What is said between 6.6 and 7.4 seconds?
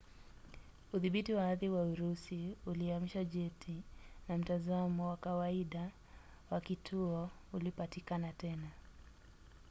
kituo